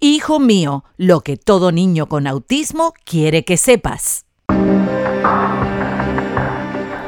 [0.00, 4.26] Hijo mío, lo que todo niño con autismo quiere que sepas.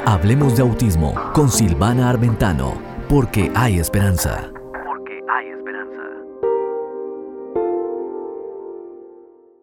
[0.05, 2.75] Hablemos de autismo con Silvana Armentano,
[3.09, 4.51] porque hay esperanza.
[4.85, 6.03] Porque hay esperanza.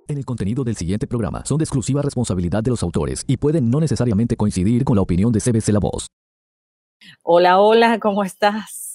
[0.07, 3.69] En el contenido del siguiente programa son de exclusiva responsabilidad de los autores y pueden
[3.69, 6.07] no necesariamente coincidir con la opinión de CBC La Voz.
[7.23, 8.86] Hola, hola, ¿cómo estás?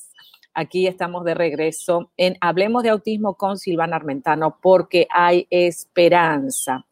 [0.55, 6.87] Aquí estamos de regreso en Hablemos de Autismo con Silvana Armentano porque hay esperanza.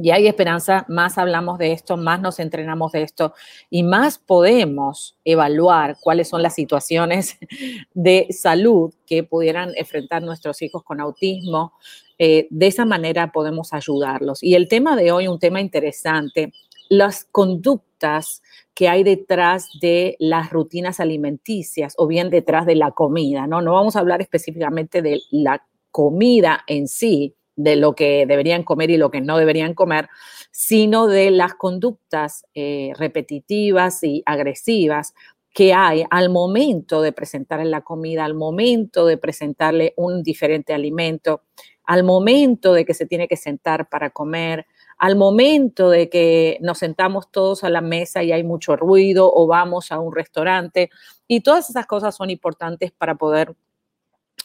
[0.00, 3.34] Y hay esperanza, más hablamos de esto, más nos entrenamos de esto
[3.68, 7.36] y más podemos evaluar cuáles son las situaciones
[7.94, 11.72] de salud que pudieran enfrentar nuestros hijos con autismo.
[12.16, 14.42] Eh, de esa manera podemos ayudarlos.
[14.42, 16.52] Y el tema de hoy, un tema interesante,
[16.88, 18.42] las conductas
[18.74, 23.60] que hay detrás de las rutinas alimenticias o bien detrás de la comida, ¿no?
[23.60, 28.90] No vamos a hablar específicamente de la comida en sí, de lo que deberían comer
[28.90, 30.08] y lo que no deberían comer,
[30.52, 35.12] sino de las conductas eh, repetitivas y agresivas
[35.52, 41.42] que hay al momento de presentarle la comida, al momento de presentarle un diferente alimento,
[41.82, 44.66] al momento de que se tiene que sentar para comer,
[44.98, 49.46] al momento de que nos sentamos todos a la mesa y hay mucho ruido o
[49.46, 50.90] vamos a un restaurante.
[51.28, 53.54] Y todas esas cosas son importantes para poder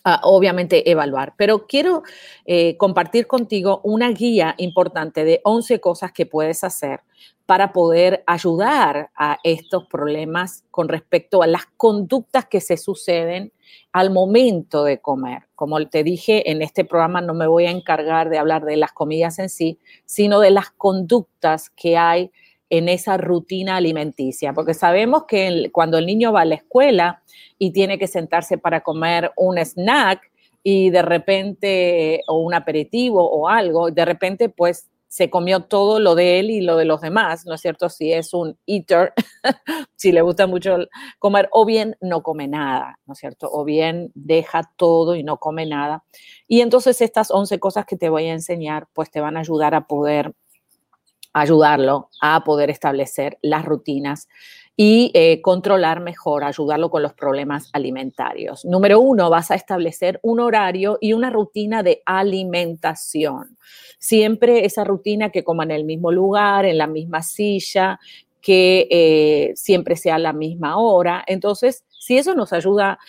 [0.04, 1.34] ah, obviamente evaluar.
[1.38, 2.04] Pero quiero
[2.46, 7.02] eh, compartir contigo una guía importante de 11 cosas que puedes hacer
[7.46, 13.52] para poder ayudar a estos problemas con respecto a las conductas que se suceden
[13.92, 15.44] al momento de comer.
[15.56, 18.94] Como te dije, en este programa no me voy a encargar de hablar de las
[18.94, 22.32] comidas en sí, sino de las conductas que hay
[22.74, 27.22] en esa rutina alimenticia, porque sabemos que cuando el niño va a la escuela
[27.60, 30.32] y tiene que sentarse para comer un snack
[30.64, 36.16] y de repente, o un aperitivo o algo, de repente pues se comió todo lo
[36.16, 37.90] de él y lo de los demás, ¿no es cierto?
[37.90, 39.14] Si es un eater,
[39.96, 40.76] si le gusta mucho
[41.20, 43.52] comer, o bien no come nada, ¿no es cierto?
[43.52, 46.04] O bien deja todo y no come nada.
[46.48, 49.76] Y entonces estas 11 cosas que te voy a enseñar, pues te van a ayudar
[49.76, 50.34] a poder
[51.34, 54.30] ayudarlo a poder establecer las rutinas
[54.76, 58.66] y eh, controlar mejor, ayudarlo con los problemas alimentarios.
[58.66, 63.58] Número uno, vas a establecer un horario y una rutina de alimentación.
[64.00, 68.00] Siempre esa rutina que coma en el mismo lugar, en la misma silla,
[68.42, 71.24] que eh, siempre sea la misma hora.
[71.28, 73.00] Entonces, si eso nos ayuda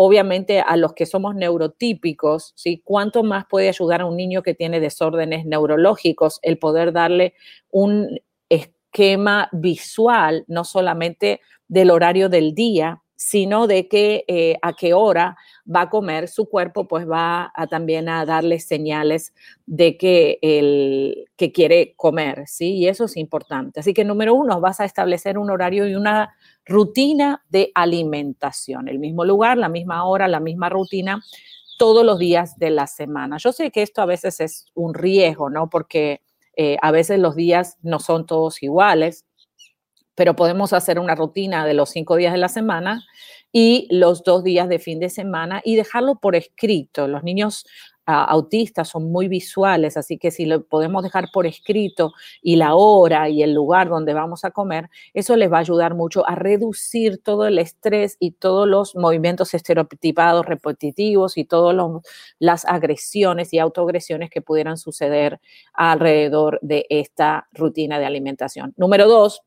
[0.00, 2.80] obviamente a los que somos neurotípicos, ¿sí?
[2.84, 7.34] ¿Cuánto más puede ayudar a un niño que tiene desórdenes neurológicos el poder darle
[7.68, 14.94] un esquema visual, no solamente del horario del día, sino de que eh, a qué
[14.94, 15.36] hora
[15.66, 19.34] va a comer su cuerpo, pues va a también a darle señales
[19.66, 22.76] de que, el, que quiere comer, ¿sí?
[22.76, 23.80] Y eso es importante.
[23.80, 26.32] Así que número uno, vas a establecer un horario y una
[26.64, 31.20] rutina de alimentación, el mismo lugar, la misma hora, la misma rutina,
[31.76, 33.38] todos los días de la semana.
[33.38, 35.68] Yo sé que esto a veces es un riesgo, ¿no?
[35.68, 36.22] Porque
[36.56, 39.24] eh, a veces los días no son todos iguales,
[40.18, 43.04] pero podemos hacer una rutina de los cinco días de la semana
[43.52, 47.06] y los dos días de fin de semana y dejarlo por escrito.
[47.06, 47.64] Los niños
[48.04, 53.28] autistas son muy visuales, así que si lo podemos dejar por escrito y la hora
[53.28, 57.22] y el lugar donde vamos a comer, eso les va a ayudar mucho a reducir
[57.22, 61.76] todo el estrés y todos los movimientos estereotipados repetitivos y todas
[62.40, 65.38] las agresiones y autoagresiones que pudieran suceder
[65.74, 68.74] alrededor de esta rutina de alimentación.
[68.78, 69.42] Número dos,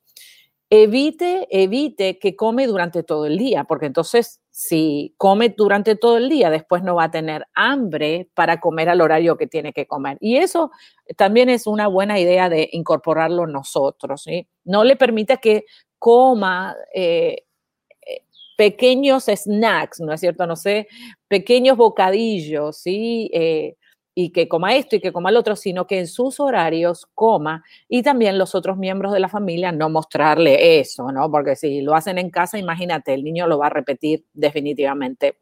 [0.71, 6.29] evite, evite que come durante todo el día, porque entonces si come durante todo el
[6.29, 10.17] día, después no va a tener hambre para comer al horario que tiene que comer.
[10.21, 10.71] Y eso
[11.17, 14.23] también es una buena idea de incorporarlo nosotros.
[14.23, 14.47] ¿sí?
[14.63, 15.65] No le permita que
[15.99, 17.43] coma eh,
[18.07, 18.23] eh,
[18.57, 20.47] pequeños snacks, ¿no es cierto?
[20.47, 20.87] No sé,
[21.27, 23.29] pequeños bocadillos, ¿sí?
[23.33, 23.75] Eh,
[24.15, 27.63] y que coma esto y que coma el otro, sino que en sus horarios coma
[27.87, 31.29] y también los otros miembros de la familia no mostrarle eso, ¿no?
[31.31, 35.37] Porque si lo hacen en casa, imagínate, el niño lo va a repetir definitivamente.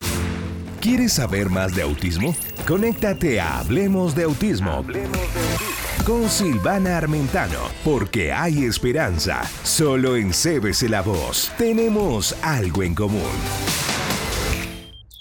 [0.82, 2.34] ¿Quieres saber más de autismo?
[2.66, 4.72] Conéctate a Hablemos de Autismo.
[4.72, 5.80] Hablemos de Autismo
[6.10, 9.44] con Silvana Armentano, porque hay esperanza.
[9.64, 13.22] Solo en Cébese la voz tenemos algo en común.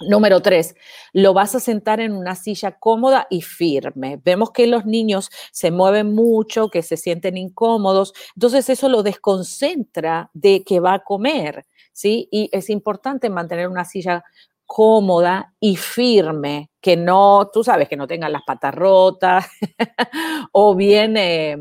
[0.09, 0.75] Número tres,
[1.13, 4.21] lo vas a sentar en una silla cómoda y firme.
[4.25, 10.31] Vemos que los niños se mueven mucho, que se sienten incómodos, entonces eso lo desconcentra
[10.35, 12.29] de que va a comer, ¿sí?
[12.31, 14.25] Y es importante mantener una silla
[14.69, 19.47] cómoda y firme, que no, tú sabes, que no tengan las patas rotas
[20.53, 21.57] o bien eh,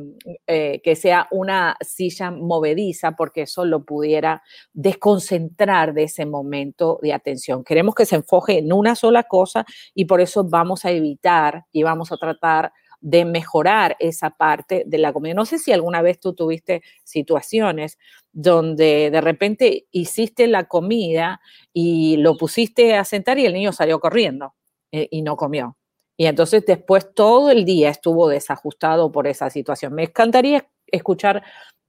[0.46, 4.44] eh, que sea una silla movediza, porque eso lo pudiera
[4.74, 7.64] desconcentrar de ese momento de atención.
[7.64, 9.66] Queremos que se enfoque en una sola cosa
[9.96, 14.98] y por eso vamos a evitar y vamos a tratar de mejorar esa parte de
[14.98, 15.34] la comida.
[15.34, 17.98] No sé si alguna vez tú tuviste situaciones
[18.32, 21.40] donde de repente hiciste la comida
[21.74, 24.54] y lo pusiste a sentar y el niño salió corriendo
[24.92, 25.78] eh, y no comió.
[26.18, 29.94] Y entonces después todo el día estuvo desajustado por esa situación.
[29.94, 31.44] Me encantaría escuchar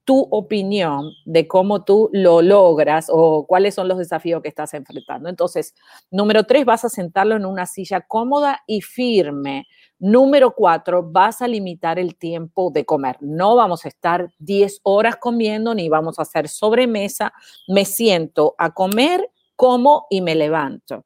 [0.09, 5.29] tu opinión de cómo tú lo logras o cuáles son los desafíos que estás enfrentando.
[5.29, 5.75] Entonces,
[6.09, 9.67] número tres, vas a sentarlo en una silla cómoda y firme.
[9.99, 13.17] Número cuatro, vas a limitar el tiempo de comer.
[13.19, 17.33] No vamos a estar 10 horas comiendo ni vamos a hacer sobremesa.
[17.67, 21.05] Me siento a comer, como y me levanto.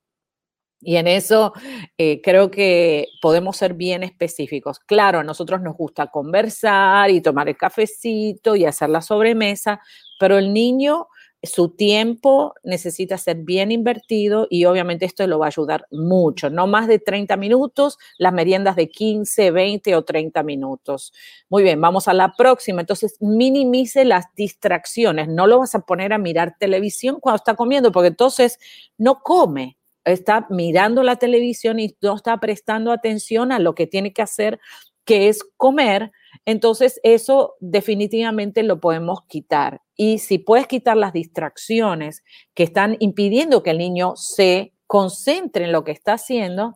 [0.79, 1.53] Y en eso
[1.97, 4.79] eh, creo que podemos ser bien específicos.
[4.79, 9.81] Claro, a nosotros nos gusta conversar y tomar el cafecito y hacer la sobremesa,
[10.19, 11.07] pero el niño,
[11.43, 16.49] su tiempo necesita ser bien invertido y obviamente esto lo va a ayudar mucho.
[16.49, 21.13] No más de 30 minutos, las meriendas de 15, 20 o 30 minutos.
[21.49, 22.81] Muy bien, vamos a la próxima.
[22.81, 25.27] Entonces, minimice las distracciones.
[25.27, 28.57] No lo vas a poner a mirar televisión cuando está comiendo, porque entonces
[28.97, 34.13] no come está mirando la televisión y no está prestando atención a lo que tiene
[34.13, 34.59] que hacer,
[35.05, 36.11] que es comer,
[36.45, 39.81] entonces eso definitivamente lo podemos quitar.
[39.95, 45.71] Y si puedes quitar las distracciones que están impidiendo que el niño se concentre en
[45.71, 46.75] lo que está haciendo,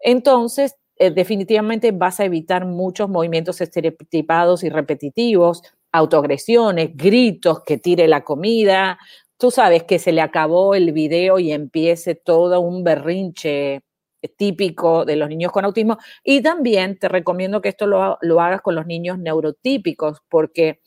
[0.00, 5.62] entonces eh, definitivamente vas a evitar muchos movimientos estereotipados y repetitivos,
[5.92, 8.98] autoagresiones, gritos, que tire la comida,
[9.38, 13.82] tú sabes que se le acabó el video y empiece todo un berrinche
[14.28, 15.98] típico de los niños con autismo.
[16.24, 20.80] Y también te recomiendo que esto lo, lo hagas con los niños neurotípicos, porque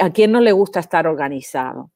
[0.00, 1.90] a quién no le gusta estar organizado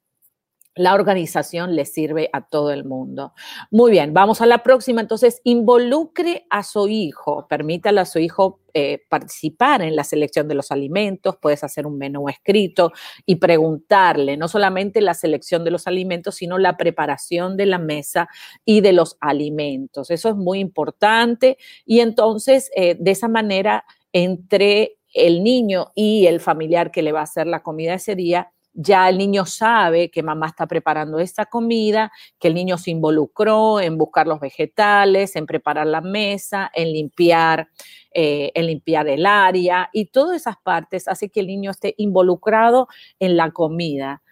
[0.75, 3.33] la organización le sirve a todo el mundo.
[3.71, 5.01] Muy bien, vamos a la próxima.
[5.01, 10.55] Entonces, involucre a su hijo, permítale a su hijo eh, participar en la selección de
[10.55, 12.93] los alimentos, puedes hacer un menú escrito
[13.27, 18.29] y preguntarle no solamente la selección de los alimentos, sino la preparación de la mesa
[18.65, 20.11] y de los alimentos.
[20.13, 26.39] Eso es muy importante y entonces eh, de esa manera entre el niño y el
[26.39, 30.23] familiar que le va a hacer la comida ese día, ya el niño sabe que
[30.23, 35.47] mamá está preparando esta comida, que el niño se involucró en buscar los vegetales, en
[35.47, 37.69] preparar la mesa, en limpiar,
[38.13, 42.89] eh, en limpiar el área y todas esas partes hace que el niño esté involucrado
[43.19, 44.23] en la comida.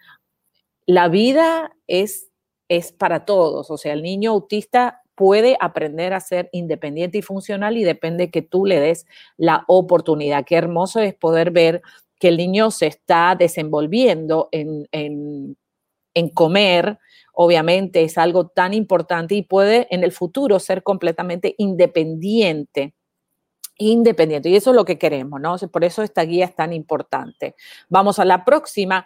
[0.85, 2.29] La vida es,
[2.69, 7.75] es para todos, o sea, el niño autista puede aprender a ser independiente y funcional
[7.75, 10.45] y depende que tú le des la oportunidad.
[10.45, 11.81] Qué hermoso es poder ver
[12.19, 15.55] que el niño se está desenvolviendo en,
[16.33, 16.99] comer,
[17.33, 22.93] obviamente es algo tan importante y puede en el futuro ser completamente independiente
[23.81, 24.49] independiente.
[24.49, 25.55] Y eso es lo que queremos, ¿no?
[25.71, 27.55] Por eso esta guía es tan importante.
[27.87, 29.05] Vamos a la próxima.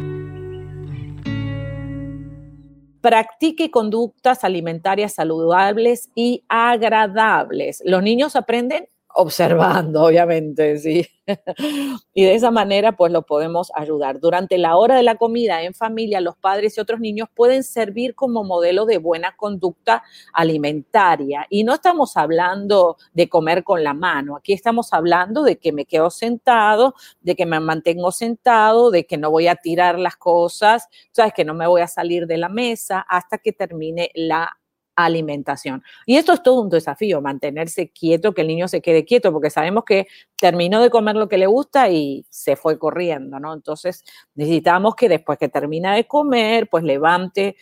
[3.01, 7.81] Practique conductas alimentarias saludables y agradables.
[7.85, 11.07] Los niños aprenden observando, obviamente, sí.
[12.13, 14.19] y de esa manera, pues lo podemos ayudar.
[14.19, 18.15] Durante la hora de la comida en familia, los padres y otros niños pueden servir
[18.15, 20.03] como modelo de buena conducta
[20.33, 21.45] alimentaria.
[21.49, 25.85] Y no estamos hablando de comer con la mano, aquí estamos hablando de que me
[25.85, 30.87] quedo sentado, de que me mantengo sentado, de que no voy a tirar las cosas,
[31.11, 34.57] sabes que no me voy a salir de la mesa hasta que termine la
[34.95, 35.83] alimentación.
[36.05, 39.49] Y esto es todo un desafío, mantenerse quieto, que el niño se quede quieto, porque
[39.49, 40.07] sabemos que
[40.37, 43.53] terminó de comer lo que le gusta y se fue corriendo, ¿no?
[43.53, 44.03] Entonces
[44.35, 47.55] necesitamos que después que termina de comer, pues levante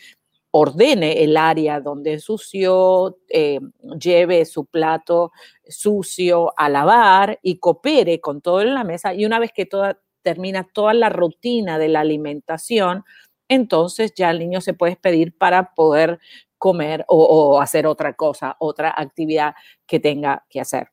[0.51, 3.59] ordene el área donde ensució, eh,
[3.99, 5.31] lleve su plato
[5.67, 9.13] sucio a lavar y coopere con todo en la mesa.
[9.13, 13.03] Y una vez que toda, termina toda la rutina de la alimentación,
[13.47, 16.19] entonces ya el niño se puede pedir para poder
[16.59, 19.55] comer o hacer otra cosa, otra actividad
[19.87, 20.89] que tenga que hacer.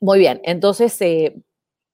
[0.00, 1.34] Muy bien, entonces eh,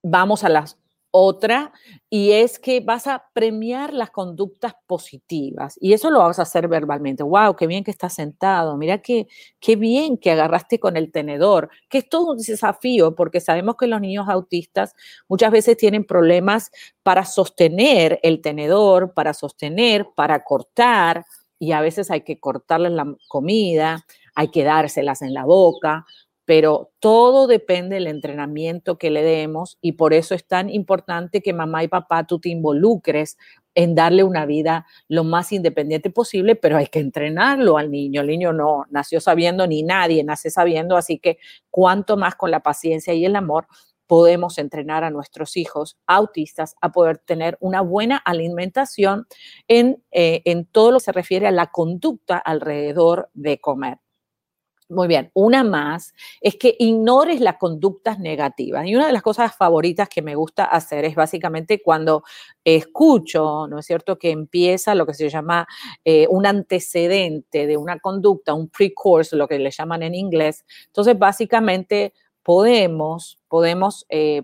[0.02, 0.78] vamos a las
[1.14, 1.72] otra,
[2.08, 5.76] y es que vas a premiar las conductas positivas.
[5.78, 7.22] Y eso lo vas a hacer verbalmente.
[7.22, 7.54] ¡Wow!
[7.54, 8.78] ¡Qué bien que estás sentado!
[8.78, 9.28] Mira qué,
[9.60, 11.68] qué bien que agarraste con el tenedor.
[11.90, 14.94] Que es todo un desafío porque sabemos que los niños autistas
[15.28, 16.70] muchas veces tienen problemas
[17.02, 21.26] para sostener el tenedor, para sostener, para cortar.
[21.62, 24.04] Y a veces hay que cortarles la comida,
[24.34, 26.06] hay que dárselas en la boca
[26.44, 31.52] pero todo depende del entrenamiento que le demos y por eso es tan importante que
[31.52, 33.38] mamá y papá tú te involucres
[33.74, 38.20] en darle una vida lo más independiente posible, pero hay que entrenarlo al niño.
[38.20, 41.38] El niño no nació sabiendo ni nadie nace sabiendo, así que
[41.70, 43.66] cuanto más con la paciencia y el amor
[44.12, 49.26] podemos entrenar a nuestros hijos autistas a poder tener una buena alimentación
[49.68, 54.00] en, eh, en todo lo que se refiere a la conducta alrededor de comer.
[54.90, 58.86] Muy bien, una más es que ignores las conductas negativas.
[58.86, 62.22] Y una de las cosas favoritas que me gusta hacer es básicamente cuando
[62.64, 65.66] escucho, ¿no es cierto?, que empieza lo que se llama
[66.04, 70.66] eh, un antecedente de una conducta, un pre-course, lo que le llaman en inglés.
[70.88, 74.42] Entonces, básicamente podemos, podemos eh,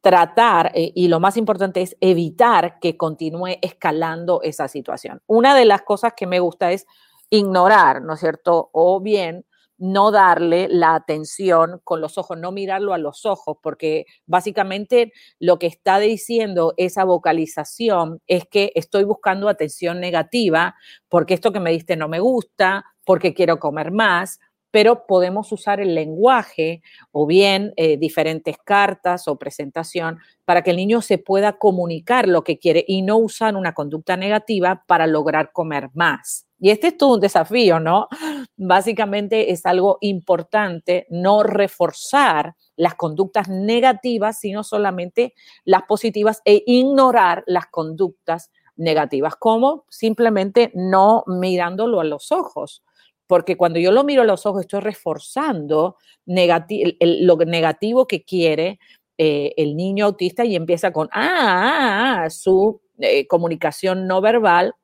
[0.00, 5.20] tratar, eh, y lo más importante es evitar que continúe escalando esa situación.
[5.26, 6.86] Una de las cosas que me gusta es
[7.28, 8.70] ignorar, ¿no es cierto?
[8.72, 9.44] O bien
[9.78, 15.58] no darle la atención con los ojos, no mirarlo a los ojos, porque básicamente lo
[15.58, 20.76] que está diciendo esa vocalización es que estoy buscando atención negativa
[21.08, 25.80] porque esto que me diste no me gusta, porque quiero comer más, pero podemos usar
[25.80, 26.82] el lenguaje
[27.12, 32.44] o bien eh, diferentes cartas o presentación para que el niño se pueda comunicar lo
[32.44, 36.46] que quiere y no usar una conducta negativa para lograr comer más.
[36.58, 38.08] Y este es todo un desafío, ¿no?
[38.56, 47.44] Básicamente es algo importante no reforzar las conductas negativas, sino solamente las positivas e ignorar
[47.46, 52.82] las conductas negativas, como simplemente no mirándolo a los ojos
[53.26, 58.78] porque cuando yo lo miro a los ojos estoy reforzando lo negativo que quiere
[59.18, 64.74] eh, el niño autista y empieza con, ah, ah, ah su eh, comunicación no verbal,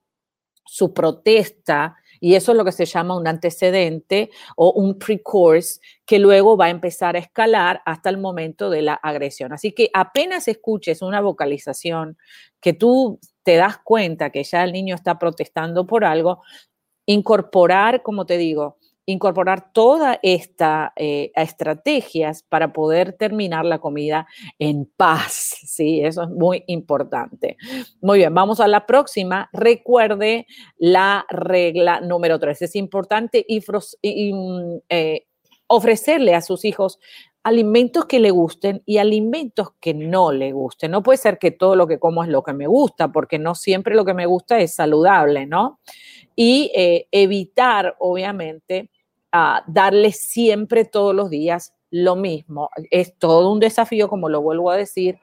[0.65, 6.21] su protesta, y eso es lo que se llama un antecedente o un pre-course que
[6.21, 9.53] luego va a empezar a escalar hasta el momento de la agresión.
[9.53, 12.17] Así que apenas escuches una vocalización
[12.61, 16.43] que tú te das cuenta que ya el niño está protestando por algo,
[17.13, 24.27] incorporar, como te digo, incorporar toda esta eh, estrategias para poder terminar la comida
[24.59, 25.57] en paz.
[25.73, 27.57] Sí, eso es muy importante.
[28.03, 29.49] Muy bien, vamos a la próxima.
[29.53, 32.61] Recuerde la regla número tres.
[32.63, 35.27] Es importante y, mm, eh,
[35.67, 36.99] ofrecerle a sus hijos
[37.45, 40.91] alimentos que le gusten y alimentos que no le gusten.
[40.91, 43.55] No puede ser que todo lo que como es lo que me gusta, porque no
[43.55, 45.81] siempre lo que me gusta es saludable, ¿no?
[46.37, 48.91] y eh, evitar, obviamente,
[49.67, 52.71] darle siempre todos los días lo mismo.
[52.91, 55.19] Es todo un desafío, como lo vuelvo a decir,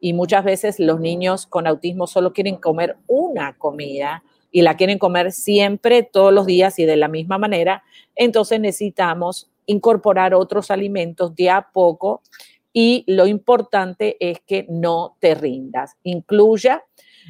[0.00, 4.98] y muchas veces los niños con autismo solo quieren comer una comida y la quieren
[4.98, 7.84] comer siempre, todos los días y de la misma manera.
[8.16, 12.22] Entonces necesitamos incorporar otros alimentos de a poco
[12.72, 15.96] y lo importante es que no te rindas.
[16.02, 16.84] Incluya,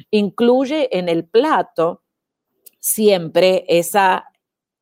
[0.09, 2.01] incluye en el plato
[2.79, 4.25] siempre esa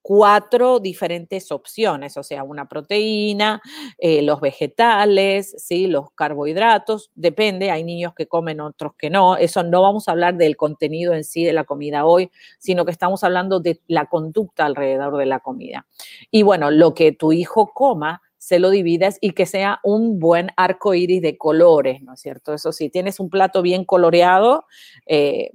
[0.01, 3.62] cuatro diferentes opciones, o sea, una proteína,
[3.98, 5.88] eh, los vegetales, ¿sí?
[5.88, 10.36] los carbohidratos, depende, hay niños que comen, otros que no, eso no vamos a hablar
[10.36, 14.65] del contenido en sí de la comida hoy, sino que estamos hablando de la conducta
[14.65, 15.88] alrededor de la comida.
[16.31, 20.50] Y bueno, lo que tu hijo coma, se lo dividas y que sea un buen
[20.58, 22.55] arco iris de colores, ¿no es cierto?
[22.55, 24.65] Eso sí, tienes un plato bien coloreado,
[25.05, 25.51] eh,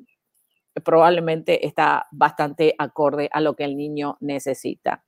[0.85, 5.05] probablemente está bastante acorde a lo que el niño necesita.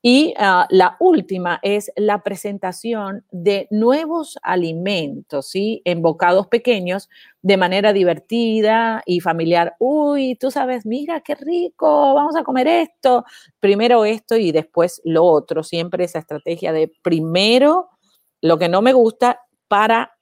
[0.00, 5.82] Y ah, la última es la presentación de nuevos alimentos, ¿sí?
[5.84, 7.08] En bocados pequeños,
[7.42, 9.74] de manera divertida y familiar.
[9.78, 13.24] Uy, tú sabes, mira qué rico, vamos a comer esto.
[13.60, 15.62] Primero esto y después lo otro.
[15.62, 17.90] Siempre esa estrategia de primero
[18.40, 20.18] lo que no me gusta para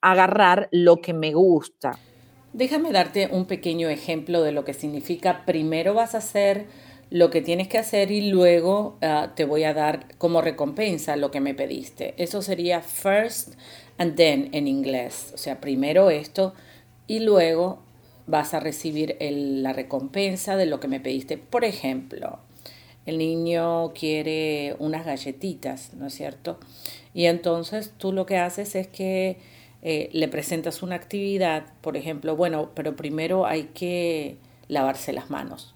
[0.00, 1.98] agarrar lo que me gusta.
[2.54, 6.66] Déjame darte un pequeño ejemplo de lo que significa primero vas a hacer
[7.10, 11.32] lo que tienes que hacer y luego ah, te voy a dar como recompensa lo
[11.32, 12.14] que me pediste.
[12.16, 13.54] Eso sería first
[13.98, 15.32] and then en inglés.
[15.34, 16.54] O sea, primero esto
[17.08, 17.82] y luego
[18.28, 21.38] vas a recibir la recompensa de lo que me pediste.
[21.38, 22.38] Por ejemplo,
[23.04, 26.60] el niño quiere unas galletitas, ¿no es cierto?
[27.14, 29.38] Y entonces tú lo que haces es que
[29.84, 35.74] eh, le presentas una actividad, por ejemplo, bueno, pero primero hay que lavarse las manos.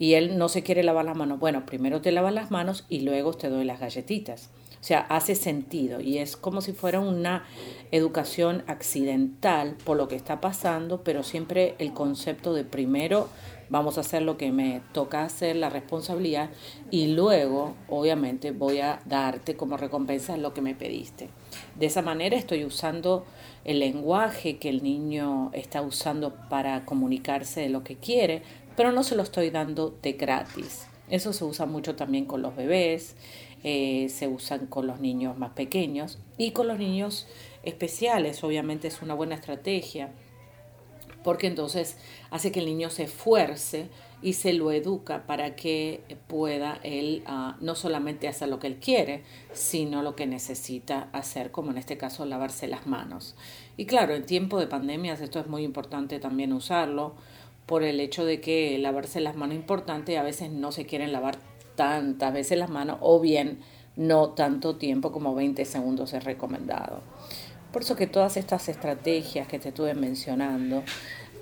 [0.00, 1.38] Y él no se quiere lavar las manos.
[1.38, 4.50] Bueno, primero te lavas las manos y luego te doy las galletitas.
[4.80, 7.44] O sea, hace sentido y es como si fuera una
[7.90, 13.28] educación accidental por lo que está pasando, pero siempre el concepto de primero
[13.70, 16.50] vamos a hacer lo que me toca hacer, la responsabilidad,
[16.90, 21.28] y luego, obviamente, voy a darte como recompensa lo que me pediste.
[21.76, 23.24] De esa manera estoy usando
[23.64, 28.42] el lenguaje que el niño está usando para comunicarse de lo que quiere,
[28.76, 30.86] pero no se lo estoy dando de gratis.
[31.10, 33.16] Eso se usa mucho también con los bebés,
[33.64, 37.26] eh, se usan con los niños más pequeños y con los niños
[37.64, 40.12] especiales, obviamente es una buena estrategia
[41.28, 41.98] porque entonces
[42.30, 43.90] hace que el niño se esfuerce
[44.22, 48.76] y se lo educa para que pueda él ah, no solamente hacer lo que él
[48.76, 53.36] quiere, sino lo que necesita hacer, como en este caso lavarse las manos.
[53.76, 57.12] Y claro, en tiempo de pandemias esto es muy importante también usarlo
[57.66, 60.86] por el hecho de que lavarse las manos es importante y a veces no se
[60.86, 61.36] quieren lavar
[61.74, 63.58] tantas veces las manos o bien
[63.96, 67.02] no tanto tiempo como 20 segundos es recomendado.
[67.72, 70.82] Por eso que todas estas estrategias que te estuve mencionando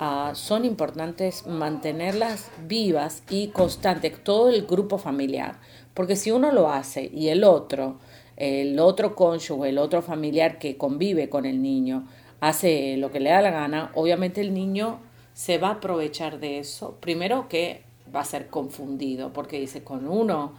[0.01, 5.59] ah, son importantes mantenerlas vivas y constantes, todo el grupo familiar.
[5.95, 7.99] Porque si uno lo hace y el otro,
[8.37, 12.07] el otro cónyuge, el otro familiar que convive con el niño,
[12.41, 15.01] hace lo que le da la gana, obviamente el niño
[15.33, 16.97] se va a aprovechar de eso.
[17.01, 17.85] Primero que
[18.15, 20.53] va a ser confundido, porque dice, con uno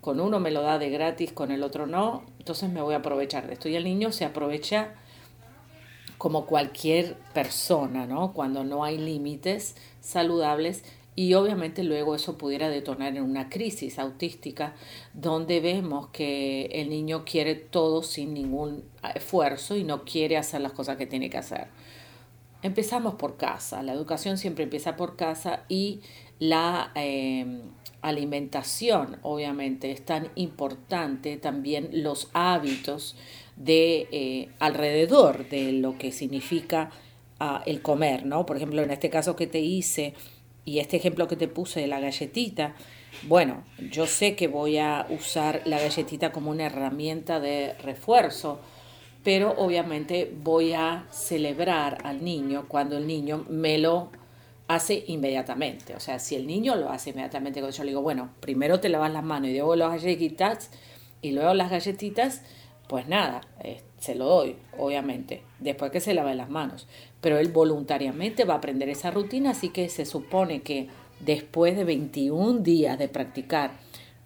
[0.00, 2.98] con uno me lo da de gratis, con el otro no, entonces me voy a
[2.98, 3.68] aprovechar de esto.
[3.68, 4.94] Y el niño se aprovecha
[6.20, 8.34] como cualquier persona, ¿no?
[8.34, 10.84] Cuando no hay límites saludables
[11.16, 14.74] y obviamente luego eso pudiera detonar en una crisis autística
[15.14, 20.72] donde vemos que el niño quiere todo sin ningún esfuerzo y no quiere hacer las
[20.72, 21.68] cosas que tiene que hacer.
[22.60, 26.02] Empezamos por casa, la educación siempre empieza por casa y
[26.38, 27.62] la eh,
[28.02, 33.16] alimentación, obviamente, es tan importante también los hábitos
[33.60, 36.90] de eh, alrededor de lo que significa
[37.38, 38.46] ah, el comer, ¿no?
[38.46, 40.14] Por ejemplo, en este caso que te hice
[40.64, 42.74] y este ejemplo que te puse de la galletita,
[43.28, 48.60] bueno, yo sé que voy a usar la galletita como una herramienta de refuerzo,
[49.22, 54.10] pero obviamente voy a celebrar al niño cuando el niño me lo
[54.68, 55.94] hace inmediatamente.
[55.94, 59.12] O sea, si el niño lo hace inmediatamente, yo le digo, bueno, primero te lavas
[59.12, 60.70] las manos y luego las galletitas
[61.20, 62.42] y luego las galletitas,
[62.90, 66.88] pues nada, eh, se lo doy, obviamente, después que se lave las manos.
[67.20, 70.88] Pero él voluntariamente va a aprender esa rutina, así que se supone que
[71.20, 73.74] después de 21 días de practicar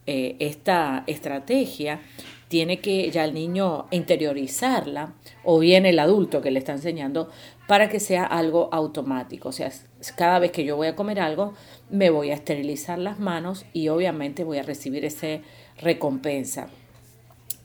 [0.06, 2.00] eh, esta estrategia,
[2.48, 7.28] tiene que ya el niño interiorizarla, o bien el adulto que le está enseñando,
[7.68, 9.50] para que sea algo automático.
[9.50, 9.70] O sea,
[10.16, 11.52] cada vez que yo voy a comer algo,
[11.90, 15.40] me voy a esterilizar las manos y obviamente voy a recibir esa
[15.76, 16.70] recompensa.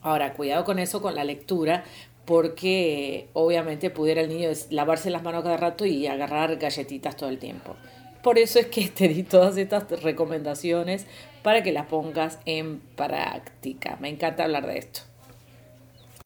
[0.02, 1.84] Ahora, cuidado con eso, con la lectura,
[2.24, 7.38] porque obviamente pudiera el niño lavarse las manos cada rato y agarrar galletitas todo el
[7.38, 7.76] tiempo.
[8.22, 11.06] Por eso es que te di todas estas recomendaciones
[11.42, 13.96] para que las pongas en práctica.
[14.00, 15.09] Me encanta hablar de esto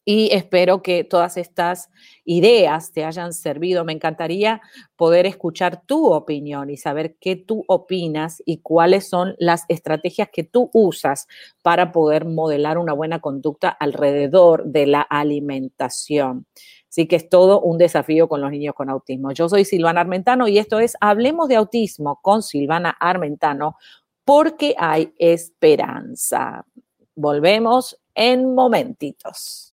[0.05, 1.89] y espero que todas estas
[2.23, 3.83] ideas te hayan servido.
[3.83, 4.61] Me encantaría
[4.95, 10.43] poder escuchar tu opinión y saber qué tú opinas y cuáles son las estrategias que
[10.43, 11.27] tú usas
[11.63, 16.45] para poder modelar una buena conducta alrededor de la alimentación.
[16.87, 19.31] Así que es todo un desafío con los niños con autismo.
[19.31, 23.75] Yo soy Silvana Armentano y esto es Hablemos de Autismo con Silvana Armentano
[24.23, 26.63] porque hay esperanza.
[27.15, 29.74] Volvemos en momentitos.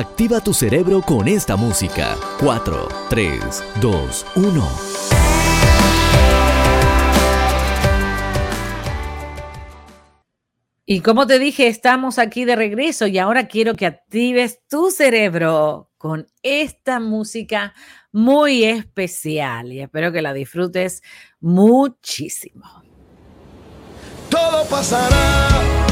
[0.00, 2.16] Activa tu cerebro con esta música.
[2.38, 4.68] 4, 3, 2, 1.
[10.86, 15.90] Y como te dije, estamos aquí de regreso y ahora quiero que actives tu cerebro
[15.98, 17.74] con esta música
[18.10, 21.02] muy especial y espero que la disfrutes
[21.40, 22.64] muchísimo.
[24.30, 25.89] Todo pasará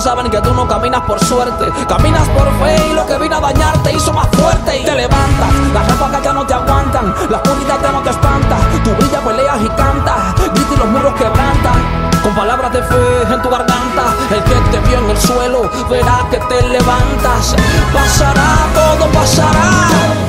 [0.00, 3.40] saben que tú no caminas por suerte, caminas por fe y lo que vino a
[3.40, 5.52] dañarte hizo más fuerte y te levantas.
[5.74, 8.56] Las ráfagas ya no te aguantan, la oscuridad ya no te espanta.
[8.82, 12.10] Tu brilla, peleas y cantas, grita y los muros quebrantan.
[12.22, 16.26] Con palabras de fe en tu garganta, el que te vio en el suelo verá
[16.30, 17.54] que te levantas.
[17.92, 20.19] Pasará, todo pasará.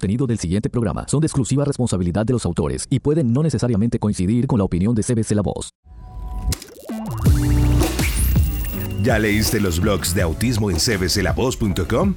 [0.00, 3.98] Contenido del siguiente programa son de exclusiva responsabilidad de los autores y pueden no necesariamente
[3.98, 5.74] coincidir con la opinión de CBC La Voz.
[9.02, 12.14] ¿Ya leíste los blogs de autismo en cbclavoz.com?